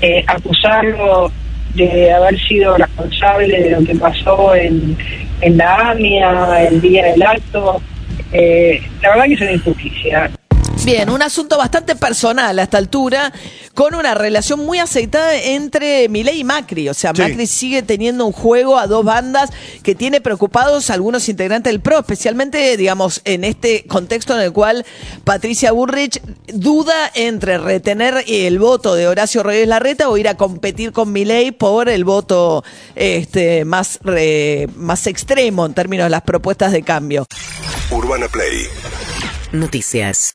eh, 0.00 0.24
acusarlo 0.26 1.30
de 1.74 2.10
haber 2.12 2.38
sido 2.40 2.76
responsable 2.76 3.60
de 3.60 3.70
lo 3.70 3.84
que 3.84 3.94
pasó 3.96 4.54
en, 4.54 4.96
en 5.42 5.56
la 5.58 5.90
AMIA 5.90 6.62
el 6.68 6.80
día 6.80 7.04
del 7.06 7.22
acto, 7.22 7.82
eh, 8.32 8.80
la 9.02 9.10
verdad 9.10 9.24
que 9.26 9.34
es 9.34 9.40
una 9.42 9.52
injusticia. 9.52 10.30
Bien, 10.86 11.10
un 11.10 11.20
asunto 11.20 11.58
bastante 11.58 11.96
personal 11.96 12.56
a 12.60 12.62
esta 12.62 12.78
altura, 12.78 13.32
con 13.74 13.96
una 13.96 14.14
relación 14.14 14.64
muy 14.64 14.78
aceitada 14.78 15.34
entre 15.34 16.08
Milei 16.08 16.38
y 16.38 16.44
Macri. 16.44 16.88
O 16.88 16.94
sea, 16.94 17.10
Sí. 17.12 17.22
Macri 17.22 17.48
sigue 17.48 17.82
teniendo 17.82 18.24
un 18.24 18.30
juego 18.32 18.78
a 18.78 18.86
dos 18.86 19.04
bandas 19.04 19.50
que 19.82 19.96
tiene 19.96 20.20
preocupados 20.20 20.88
a 20.88 20.94
algunos 20.94 21.28
integrantes 21.28 21.72
del 21.72 21.80
PRO, 21.80 21.98
especialmente, 21.98 22.76
digamos, 22.76 23.20
en 23.24 23.42
este 23.42 23.84
contexto 23.88 24.36
en 24.36 24.42
el 24.42 24.52
cual 24.52 24.86
Patricia 25.24 25.72
Burrich 25.72 26.22
duda 26.46 27.10
entre 27.14 27.58
retener 27.58 28.22
el 28.28 28.60
voto 28.60 28.94
de 28.94 29.08
Horacio 29.08 29.42
Reyes 29.42 29.66
Larreta 29.66 30.08
o 30.08 30.16
ir 30.16 30.28
a 30.28 30.36
competir 30.36 30.92
con 30.92 31.10
Milei 31.12 31.50
por 31.50 31.88
el 31.88 32.04
voto 32.04 32.62
este, 32.94 33.64
más, 33.64 33.98
re- 34.04 34.68
más 34.76 35.08
extremo 35.08 35.66
en 35.66 35.74
términos 35.74 36.04
de 36.06 36.10
las 36.10 36.22
propuestas 36.22 36.70
de 36.70 36.82
cambio. 36.82 37.26
Urbana 37.90 38.28
Play 38.28 38.68
Noticias. 39.52 40.34